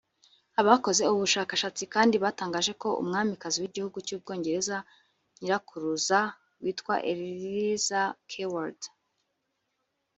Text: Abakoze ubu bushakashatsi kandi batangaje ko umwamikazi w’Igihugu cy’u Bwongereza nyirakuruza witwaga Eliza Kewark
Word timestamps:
Abakoze 0.61 1.01
ubu 1.05 1.19
bushakashatsi 1.25 1.83
kandi 1.93 2.15
batangaje 2.23 2.71
ko 2.81 2.89
umwamikazi 3.01 3.57
w’Igihugu 3.59 3.97
cy’u 4.07 4.19
Bwongereza 4.21 4.77
nyirakuruza 5.39 6.19
witwaga 6.61 7.03
Eliza 7.11 8.01
Kewark 8.29 8.79